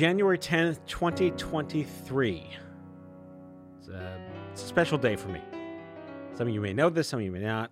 [0.00, 2.56] January 10th, 2023.
[3.78, 5.42] It's a, it's a special day for me.
[6.32, 7.70] Some of you may know this, some of you may not.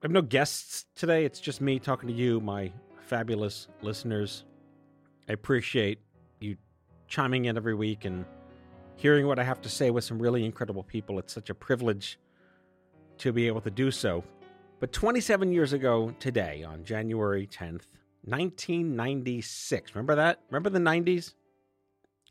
[0.00, 1.26] I have no guests today.
[1.26, 2.72] It's just me talking to you, my
[3.02, 4.46] fabulous listeners.
[5.28, 5.98] I appreciate
[6.40, 6.56] you
[7.08, 8.24] chiming in every week and
[8.96, 11.18] hearing what I have to say with some really incredible people.
[11.18, 12.18] It's such a privilege
[13.18, 14.24] to be able to do so.
[14.80, 17.82] But 27 years ago today, on January 10th,
[18.24, 20.40] 1996, remember that?
[20.50, 21.34] Remember the 90s?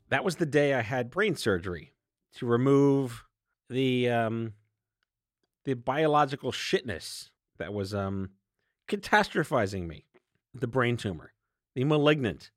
[0.10, 1.94] That was the day I had brain surgery
[2.36, 3.26] to remove
[3.70, 4.54] the um,
[5.66, 8.30] the biological shitness that was um,
[8.88, 10.06] catastrophizing me.
[10.54, 11.34] The brain tumor,
[11.76, 12.52] the malignant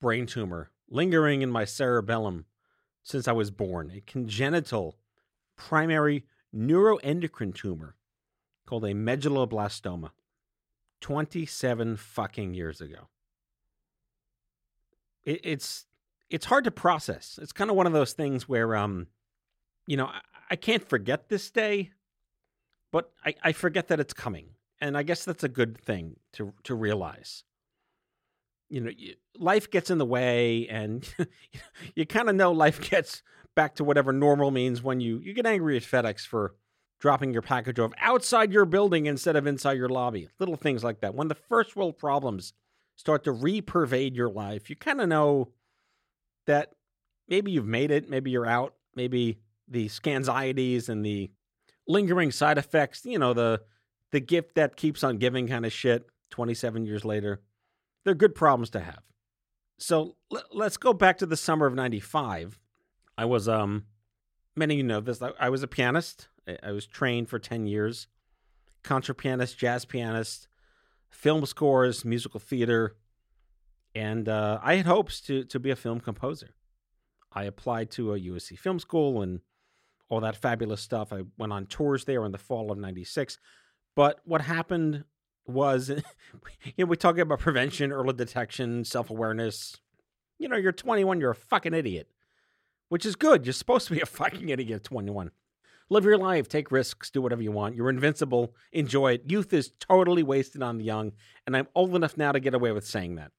[0.00, 2.46] brain tumor lingering in my cerebellum
[3.02, 4.96] since I was born, a congenital
[5.56, 7.96] primary neuroendocrine tumor
[8.66, 10.10] called a medulloblastoma
[11.00, 13.08] 27 fucking years ago.
[15.24, 15.86] It, it's
[16.30, 17.38] it's hard to process.
[17.40, 19.08] It's kind of one of those things where um
[19.86, 21.90] you know, I, I can't forget this day,
[22.92, 24.50] but I, I forget that it's coming.
[24.80, 27.44] And I guess that's a good thing to to realize.
[28.68, 28.90] You know,
[29.36, 31.08] life gets in the way and
[31.94, 33.22] you kind of know life gets
[33.56, 36.54] back to whatever normal means when you you get angry at FedEx for
[36.98, 40.28] dropping your package off outside your building instead of inside your lobby.
[40.38, 41.14] Little things like that.
[41.14, 42.52] When the first world problems
[42.96, 45.48] start to re-pervade your life, you kind of know
[46.46, 46.72] that
[47.28, 49.38] maybe you've made it, maybe you're out, maybe
[49.68, 51.30] the scanxieties and the
[51.86, 53.60] lingering side effects, you know, the
[54.10, 57.42] the gift that keeps on giving kind of shit 27 years later.
[58.04, 59.02] They're good problems to have.
[59.78, 62.58] So l- let's go back to the summer of 95.
[63.18, 63.84] I was um
[64.56, 65.22] many of you know this.
[65.38, 66.28] I was a pianist.
[66.62, 68.06] I, was trained for 10 years.
[68.82, 70.48] Concert pianist, jazz pianist,
[71.10, 72.96] film scores, musical theater,
[73.94, 76.54] and uh, I had hopes to to be a film composer.
[77.32, 79.40] I applied to a USC film school and
[80.08, 81.12] all that fabulous stuff.
[81.12, 83.38] I went on tours there in the fall of '96.
[83.96, 85.04] But what happened
[85.46, 85.88] was,
[86.64, 89.76] you know, we talk about prevention, early detection, self awareness.
[90.38, 92.08] You know, you're 21, you're a fucking idiot,
[92.90, 93.44] which is good.
[93.44, 95.32] You're supposed to be a fucking idiot at 21.
[95.90, 97.74] Live your life, take risks, do whatever you want.
[97.74, 99.30] You're invincible, enjoy it.
[99.30, 101.12] Youth is totally wasted on the young,
[101.46, 103.32] and I'm old enough now to get away with saying that.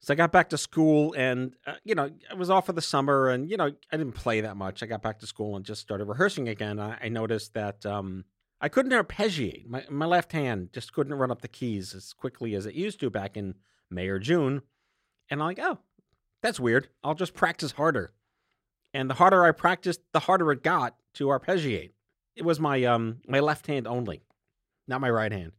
[0.00, 2.82] So I got back to school and, uh, you know, I was off for the
[2.82, 4.82] summer and, you know, I didn't play that much.
[4.82, 6.78] I got back to school and just started rehearsing again.
[6.78, 8.24] I, I noticed that um,
[8.60, 9.66] I couldn't arpeggiate.
[9.66, 13.00] My, my left hand just couldn't run up the keys as quickly as it used
[13.00, 13.54] to back in
[13.90, 14.62] May or June.
[15.30, 15.78] And I'm like, oh,
[16.42, 16.88] that's weird.
[17.02, 18.12] I'll just practice harder.
[18.96, 21.90] And the harder I practiced, the harder it got to arpeggiate.
[22.34, 24.22] It was my um my left hand only,
[24.88, 25.52] not my right hand.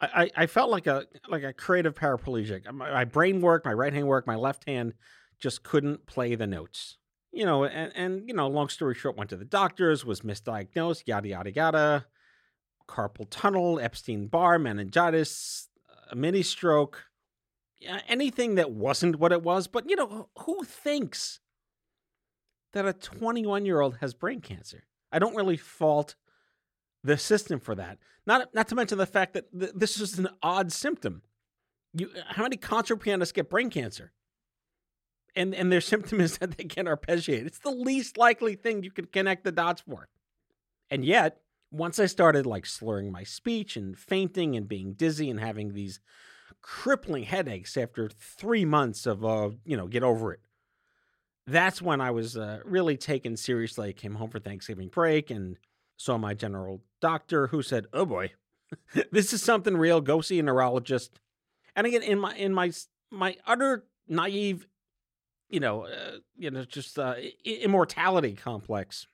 [0.00, 2.64] I, I felt like a like a creative paraplegic.
[2.72, 4.94] My, my brain worked, my right hand worked, my left hand
[5.38, 6.96] just couldn't play the notes.
[7.32, 11.02] You know, and, and you know, long story short, went to the doctors, was misdiagnosed,
[11.06, 12.06] yada yada yada.
[12.88, 15.68] Carpal tunnel, Epstein Barr, meningitis,
[16.10, 17.04] a mini stroke,
[18.08, 19.66] anything that wasn't what it was.
[19.66, 21.40] But you know, who thinks
[22.74, 24.84] that a 21 year old has brain cancer?
[25.10, 26.16] I don't really fault
[27.02, 27.98] the system for that.
[28.26, 31.22] Not not to mention the fact that th- this is an odd symptom.
[31.92, 34.12] You, how many concert pianists get brain cancer?
[35.36, 37.46] And and their symptom is that they can't arpeggiate.
[37.46, 40.08] It's the least likely thing you could connect the dots for.
[40.90, 45.40] And yet, once I started like slurring my speech and fainting and being dizzy and
[45.40, 46.00] having these
[46.62, 50.40] crippling headaches after three months of uh, you know, get over it.
[51.46, 53.90] That's when I was uh, really taken seriously.
[53.90, 55.56] I came home for Thanksgiving break and
[55.96, 58.32] saw my general doctor who said, "Oh boy,
[59.12, 60.00] this is something real.
[60.00, 61.20] Go see a neurologist."
[61.76, 62.72] And again, in my in my
[63.10, 64.66] my utter naive,
[65.48, 67.14] you know, uh, you know, just uh,
[67.44, 69.06] immortality complex.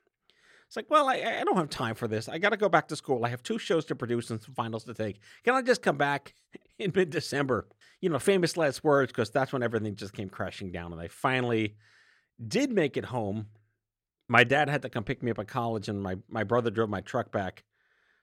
[0.66, 2.28] It's like, well, I, I don't have time for this.
[2.28, 3.24] I got to go back to school.
[3.24, 5.18] I have two shows to produce and some finals to take.
[5.42, 6.34] Can I just come back
[6.78, 7.66] in mid December?
[8.00, 10.92] You know, famous last words, because that's when everything just came crashing down.
[10.92, 11.74] And I finally
[12.46, 13.46] did make it home
[14.30, 16.88] my dad had to come pick me up at college, and my, my brother drove
[16.88, 17.64] my truck back.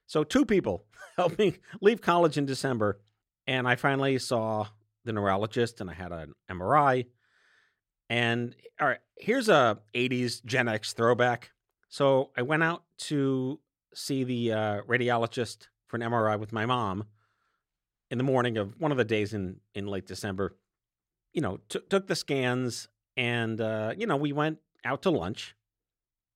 [0.06, 0.86] So two people
[1.16, 2.98] helped me leave college in December,
[3.46, 4.68] and I finally saw
[5.04, 7.08] the neurologist, and I had an MRI.
[8.08, 11.50] And all right, here's a '80s Gen X throwback.
[11.90, 13.60] So I went out to
[13.92, 17.04] see the uh, radiologist for an MRI with my mom
[18.10, 20.56] in the morning of one of the days in in late December.
[21.34, 22.88] You know, t- took the scans,
[23.18, 25.56] and uh, you know, we went out to lunch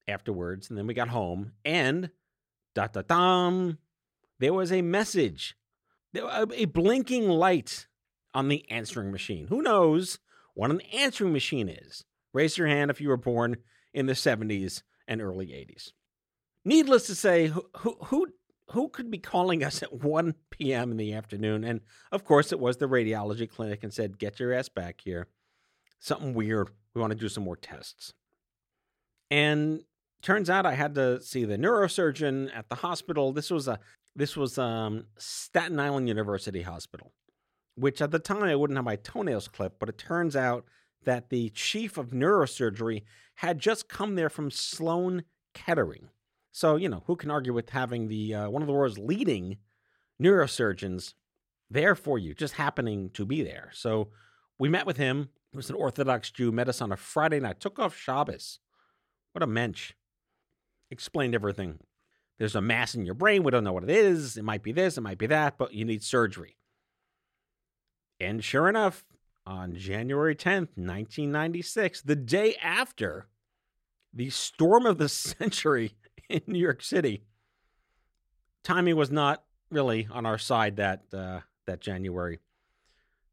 [0.08, 2.11] afterwards, and then we got home, and
[2.75, 3.79] da da dum,
[4.40, 5.56] there was a message,
[6.14, 7.87] a blinking light
[8.34, 9.46] on the answering machine.
[9.46, 10.19] Who knows
[10.55, 12.05] what an answering machine is.
[12.34, 13.58] Raise your hand if you were born
[13.94, 15.93] in the 70s and early 80s.
[16.64, 18.28] Needless to say, who, who,
[18.70, 20.90] who could be calling us at 1 p.m.
[20.90, 21.62] in the afternoon?
[21.62, 21.81] And
[22.11, 25.28] of course, it was the radiology clinic and said, Get your ass back here.
[26.02, 26.69] Something weird.
[26.94, 28.12] We want to do some more tests.
[29.31, 29.84] And
[30.20, 33.32] turns out I had to see the neurosurgeon at the hospital.
[33.32, 33.78] This was a
[34.16, 37.12] this was um, Staten Island University Hospital,
[37.76, 40.64] which at the time I wouldn't have my toenails clipped, but it turns out
[41.04, 43.04] that the chief of neurosurgery
[43.37, 45.22] had just come there from Sloan
[45.54, 46.08] Kettering.
[46.50, 49.58] So you know who can argue with having the uh, one of the world's leading
[50.20, 51.14] neurosurgeons
[51.70, 53.70] there for you, just happening to be there.
[53.72, 54.08] So
[54.58, 55.28] we met with him.
[55.52, 56.50] He was an Orthodox Jew.
[56.50, 57.60] Met us on a Friday night.
[57.60, 58.58] Took off Shabbos.
[59.32, 59.93] What a mensch.
[60.90, 61.78] Explained everything.
[62.38, 63.44] There's a mass in your brain.
[63.44, 64.37] We don't know what it is.
[64.37, 64.96] It might be this.
[64.96, 65.58] It might be that.
[65.58, 66.56] But you need surgery.
[68.19, 69.04] And sure enough,
[69.44, 73.26] on January 10th, 1996, the day after
[74.12, 75.96] the storm of the century
[76.28, 77.25] in New York City,
[78.64, 82.38] timing was not really on our side that uh, that January.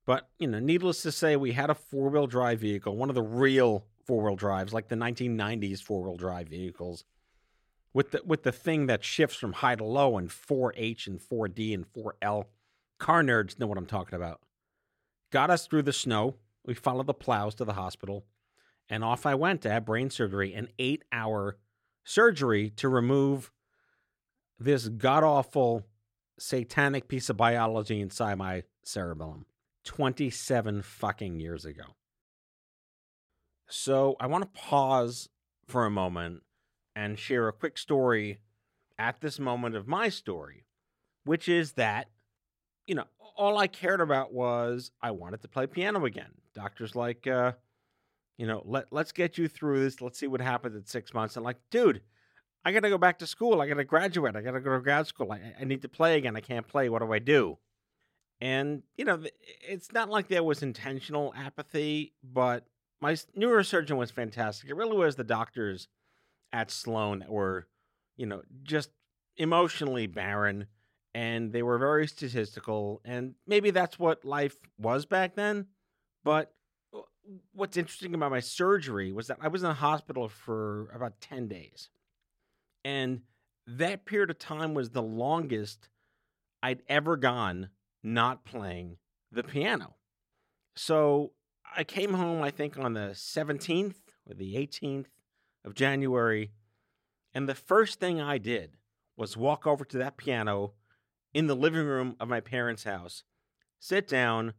[0.10, 3.16] But you know, needless to say, we had a four wheel drive vehicle, one of
[3.16, 7.04] the real four wheel drives, like the 1990s four wheel drive vehicles,
[7.94, 11.76] with the with the thing that shifts from high to low and 4H and 4D
[11.76, 12.46] and 4L.
[12.98, 14.42] Car nerds know what I'm talking about
[15.32, 16.38] got us through the snow.
[16.66, 18.26] We followed the plows to the hospital,
[18.90, 21.58] and off I went to have brain surgery, an eight hour
[22.04, 23.52] surgery to remove
[24.58, 25.86] this god awful
[26.40, 29.46] satanic piece of biology inside my cerebellum
[29.90, 31.96] 27 fucking years ago.
[33.68, 35.30] So I want to pause
[35.66, 36.44] for a moment
[36.96, 38.38] and share a quick story
[39.00, 40.66] at this moment of my story,
[41.24, 42.08] which is that,
[42.86, 43.06] you know,
[43.36, 46.34] all I cared about was I wanted to play piano again.
[46.54, 47.54] Doctor's like, uh,
[48.38, 50.02] you know, let let's get you through this.
[50.02, 51.36] Let's see what happens in six months.
[51.36, 52.02] And like, dude,
[52.64, 53.60] I got to go back to school.
[53.60, 54.36] I got to graduate.
[54.36, 55.32] I got to go to grad school.
[55.32, 56.36] I, I need to play again.
[56.36, 56.90] I can't play.
[56.90, 57.58] What do I do?
[58.42, 59.22] And you know,
[59.68, 62.66] it's not like there was intentional apathy, but
[63.02, 64.70] my neurosurgeon was fantastic.
[64.70, 65.88] It really was the doctors
[66.52, 67.68] at Sloan that were,
[68.18, 68.90] you know, just
[69.38, 70.68] emotionally barren
[71.14, 75.66] and they were very statistical and maybe that's what life was back then
[76.24, 76.54] but
[77.54, 81.48] what's interesting about my surgery was that i was in the hospital for about 10
[81.48, 81.90] days
[82.84, 83.22] and
[83.66, 85.90] that period of time was the longest
[86.62, 87.70] i'd ever gone
[88.04, 88.98] not playing
[89.32, 89.96] the piano
[90.76, 91.32] so
[91.76, 93.96] i came home i think on the 17th
[94.28, 95.08] or the 18th
[95.66, 96.52] of january
[97.34, 98.78] and the first thing i did
[99.20, 100.74] was walk over to that piano
[101.34, 103.24] in the living room of my parents' house,
[103.80, 104.54] sit down,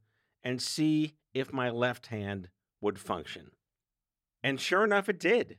[0.45, 2.49] and see if my left hand
[2.81, 3.51] would function.
[4.43, 5.59] And sure enough, it did.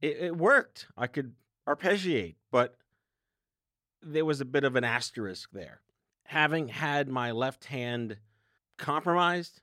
[0.00, 0.86] It, it worked.
[0.96, 1.34] I could
[1.68, 2.76] arpeggiate, but
[4.02, 5.80] there was a bit of an asterisk there.
[6.30, 8.18] Having had my left hand
[8.78, 9.62] compromised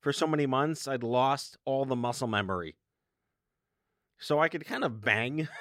[0.00, 2.76] for so many months, I'd lost all the muscle memory.
[4.18, 5.48] So I could kind of bang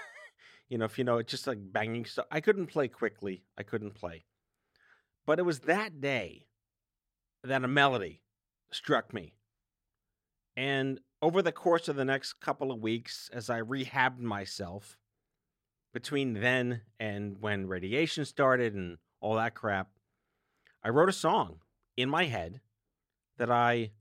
[0.70, 2.26] You know, if you know, it's just like banging stuff.
[2.32, 3.44] I couldn't play quickly.
[3.58, 4.26] I couldn't play.
[5.26, 6.48] But it was that day
[7.44, 8.22] that a melody
[8.72, 9.34] struck me.
[10.56, 14.98] And over the course of the next couple of weeks, as I rehabbed myself
[15.94, 19.90] between then and when radiation started and all that crap,
[20.84, 21.60] I wrote a song
[21.96, 22.62] in my head
[23.38, 23.92] that I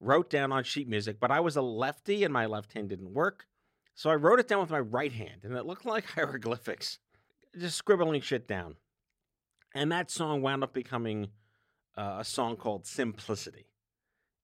[0.00, 3.14] wrote down on sheet music, but I was a lefty and my left hand didn't
[3.14, 3.46] work.
[3.94, 6.98] So I wrote it down with my right hand, and it looked like hieroglyphics,
[7.58, 8.76] just scribbling shit down.
[9.74, 11.28] And that song wound up becoming
[11.96, 13.66] uh, a song called Simplicity.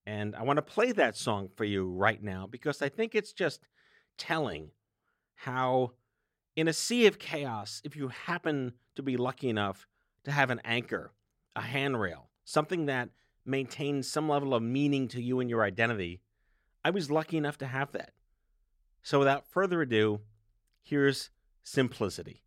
[0.06, 3.32] And I want to play that song for you right now because I think it's
[3.32, 3.60] just
[4.16, 4.70] telling
[5.34, 5.92] how,
[6.56, 9.86] in a sea of chaos, if you happen to be lucky enough
[10.28, 11.12] to have an anchor,
[11.56, 13.10] a handrail, something that
[13.44, 16.20] maintains some level of meaning to you and your identity,
[16.84, 18.12] I was lucky enough to have that.
[19.02, 20.20] So without further ado,
[20.82, 21.30] here's
[21.62, 22.42] simplicity.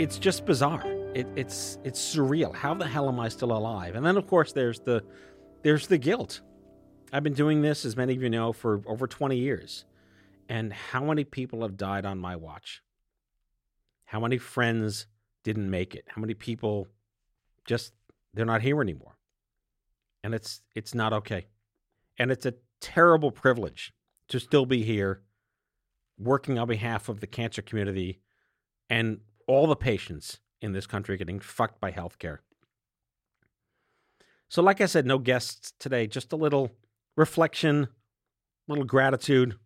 [0.00, 0.86] It's just bizarre.
[1.14, 2.54] It, it's it's surreal.
[2.54, 3.96] How the hell am I still alive?
[3.96, 5.04] And then of course there's the
[5.62, 6.40] there's the guilt.
[7.12, 9.84] I've been doing this, as many of you know, for over 20 years.
[10.48, 12.82] And how many people have died on my watch?
[14.06, 15.06] How many friends
[15.44, 16.06] didn't make it?
[16.08, 16.88] How many people
[17.66, 17.92] just
[18.32, 19.18] they're not here anymore?
[20.24, 21.46] And it's it's not okay.
[22.18, 23.92] And it's a terrible privilege
[24.28, 25.20] to still be here
[26.18, 28.20] working on behalf of the cancer community
[28.88, 32.38] and all the patients in this country getting fucked by healthcare.
[34.48, 36.70] So, like I said, no guests today, just a little
[37.16, 37.88] reflection, a
[38.68, 39.56] little gratitude,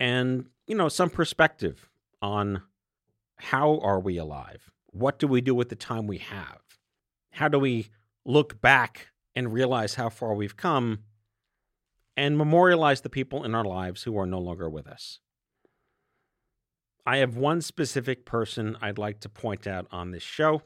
[0.00, 1.88] and, you know, some perspective
[2.20, 2.62] on
[3.36, 4.68] how are we alive?
[4.86, 6.60] What do we do with the time we have?
[7.30, 7.90] How do we
[8.24, 11.04] look back and realize how far we've come
[12.16, 15.20] and memorialize the people in our lives who are no longer with us?
[17.06, 20.62] I have one specific person I'd like to point out on this show.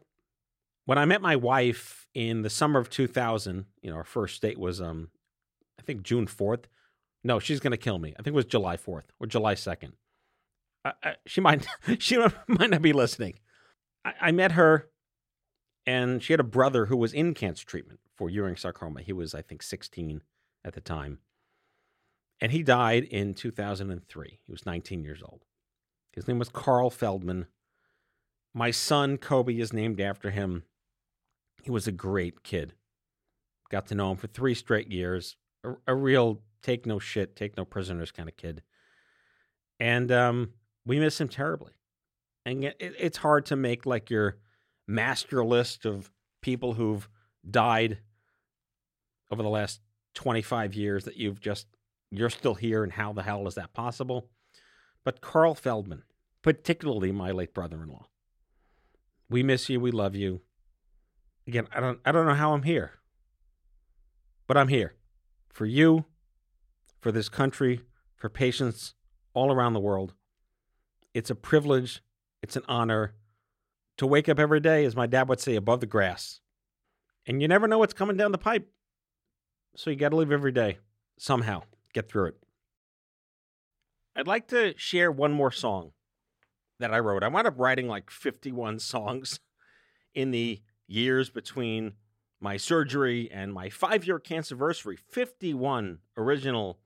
[0.85, 4.59] When I met my wife in the summer of 2000, you know, our first date
[4.59, 5.09] was, um,
[5.79, 6.65] I think June 4th.
[7.23, 8.11] No, she's going to kill me.
[8.19, 9.93] I think it was July 4th or July 2nd.
[10.85, 11.67] I, I, she might,
[11.99, 13.35] she might not be listening.
[14.05, 14.91] I, I met her,
[15.87, 19.01] and she had a brother who was in cancer treatment for Ewing sarcoma.
[19.01, 20.23] He was, I think, 16
[20.65, 21.19] at the time,
[22.41, 24.41] and he died in 2003.
[24.45, 25.45] He was 19 years old.
[26.15, 27.47] His name was Carl Feldman.
[28.53, 30.63] My son, Kobe, is named after him.
[31.63, 32.75] He was a great kid.
[33.71, 35.37] Got to know him for three straight years.
[35.65, 38.63] A, a real take no shit, take no prisoners kind of kid.
[39.81, 40.51] And um,
[40.87, 41.73] we miss him terribly.
[42.47, 44.37] And it, it's hard to make like your
[44.87, 46.11] master list of
[46.43, 47.09] people who've
[47.49, 47.99] died
[49.31, 49.81] over the last
[50.15, 51.67] 25 years that you've just,
[52.11, 54.29] you're still here, and how the hell is that possible?
[55.05, 56.03] But Carl Feldman,
[56.43, 58.07] particularly my late brother-in-law.
[59.29, 59.81] We miss you.
[59.81, 60.41] We love you.
[61.47, 62.93] Again, I don't I don't know how I'm here.
[64.47, 64.95] But I'm here
[65.49, 66.05] for you,
[67.01, 67.81] for this country,
[68.17, 68.95] for patients
[69.33, 70.15] all around the world.
[71.15, 72.03] It's a privilege,
[72.43, 73.15] it's an honor
[73.97, 76.41] to wake up every day, as my dad would say, above the grass.
[77.27, 78.69] And you never know what's coming down the pipe.
[79.77, 80.79] So you got to live every day
[81.17, 81.63] somehow,
[81.93, 82.44] get through it.
[84.17, 85.93] I'd like to share one more song
[86.79, 87.23] that I wrote.
[87.23, 89.41] I wound up writing like 51 songs
[90.15, 91.95] in the years between
[92.41, 94.99] my surgery and my five year cancer anniversary.
[95.11, 96.79] 51 original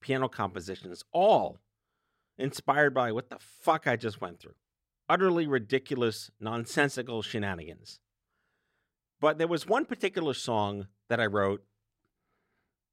[0.00, 1.58] piano compositions, all
[2.38, 4.54] inspired by what the fuck I just went through.
[5.08, 8.00] Utterly ridiculous, nonsensical shenanigans.
[9.20, 11.64] But there was one particular song that I wrote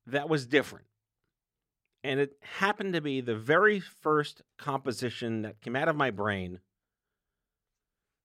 [0.07, 0.85] that was different.
[2.03, 6.59] And it happened to be the very first composition that came out of my brain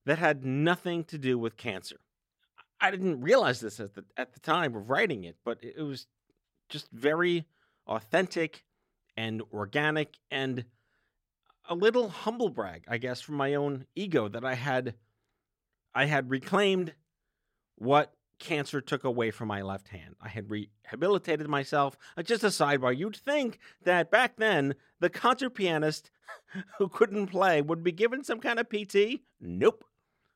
[0.05, 2.01] that had nothing to do with cancer.
[2.81, 6.07] I didn't realize this at the, at the time of writing it, but it was
[6.69, 7.47] just very
[7.87, 8.65] authentic
[9.17, 10.65] and organic and
[11.69, 14.95] a little humble brag, I guess, from my own ego that I had
[15.95, 16.95] I had reclaimed
[17.77, 20.17] what cancer took away from my left hand.
[20.21, 21.97] I had rehabilitated myself.
[22.17, 26.11] Uh, just a sidebar, you'd think that back then the concert pianist
[26.79, 29.21] who couldn't play would be given some kind of PT.
[29.41, 29.85] Nope.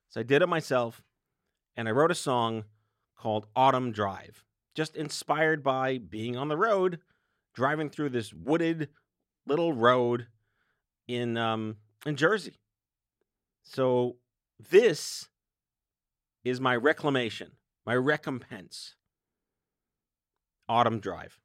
[0.08, 1.02] So I did it myself,
[1.76, 2.64] and I wrote a song
[3.16, 7.00] called Autumn Drive, just inspired by being on the road,
[7.54, 8.88] driving through this wooded
[9.46, 10.26] little road
[11.08, 12.58] in um, in Jersey.
[13.62, 14.16] So
[14.58, 15.28] this
[16.44, 17.52] is my reclamation
[17.84, 18.94] my recompense.
[20.68, 21.38] Autumn Drive.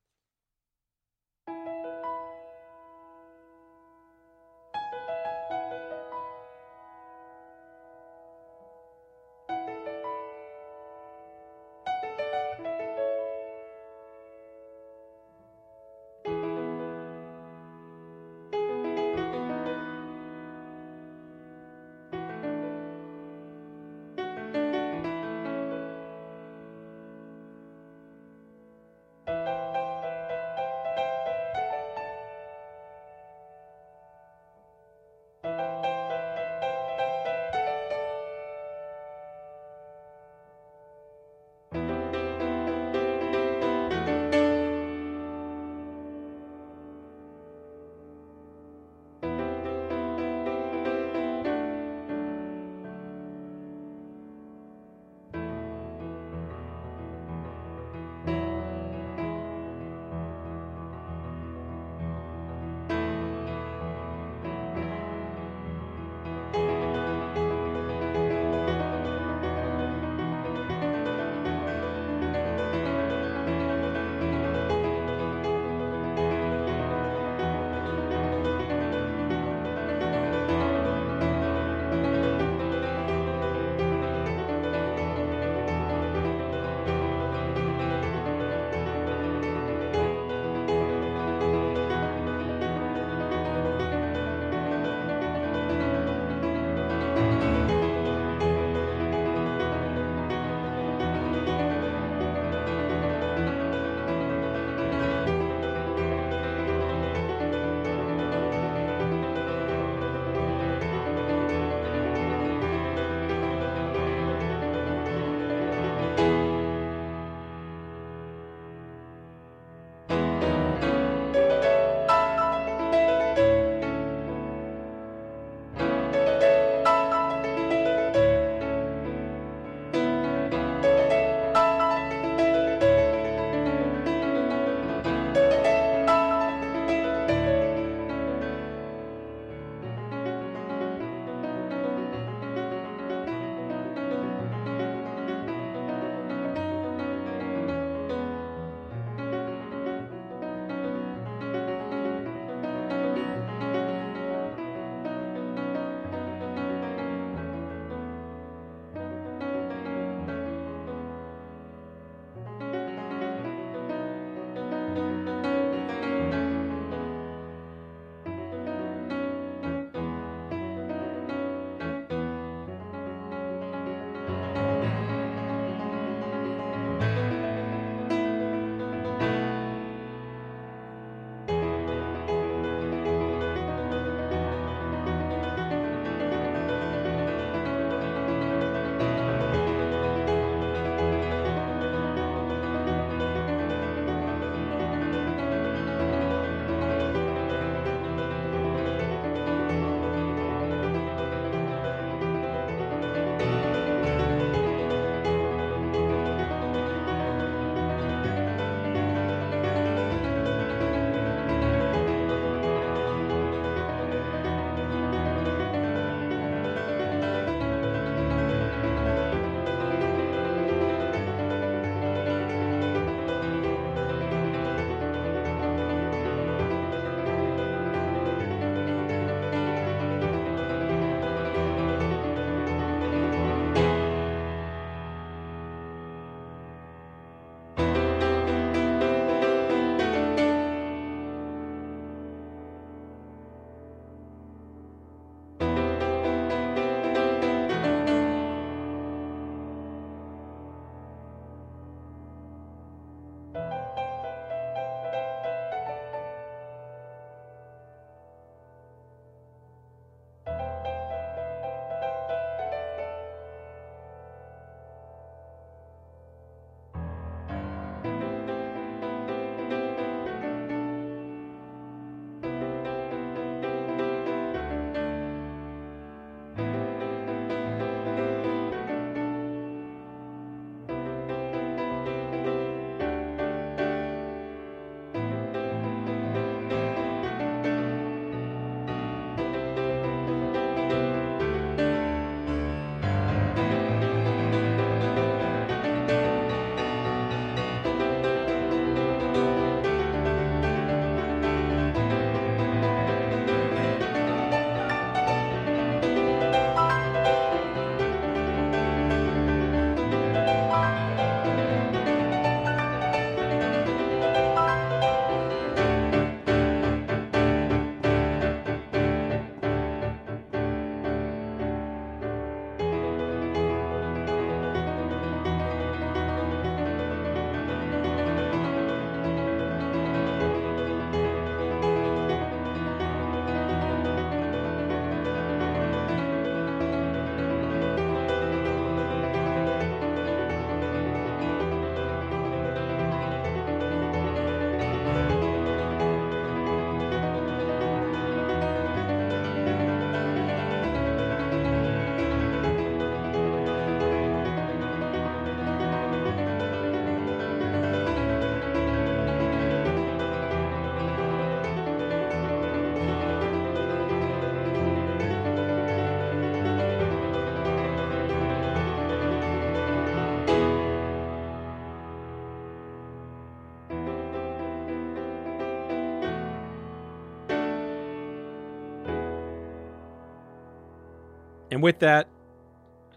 [381.78, 382.28] And with that,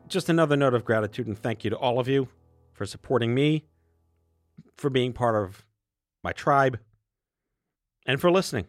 [0.06, 2.28] just another note of gratitude and thank you to all of you
[2.74, 3.64] for supporting me,
[4.76, 5.64] for being part of
[6.22, 6.78] my tribe,
[8.04, 8.66] and for listening.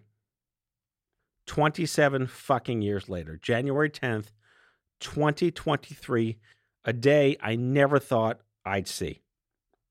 [1.45, 4.27] 27 fucking years later, January 10th,
[5.01, 6.37] 2023,
[6.85, 9.23] a day I never thought I'd see.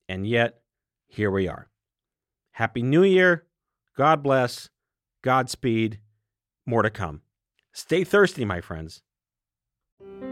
[0.09, 0.63] And yet,
[1.09, 1.69] here we are.
[2.53, 3.45] Happy New Year.
[3.99, 4.71] God bless.
[5.21, 5.99] Godspeed.
[6.65, 7.21] More to come.
[7.75, 9.03] Stay thirsty, my friends.
[10.01, 10.30] Thank you.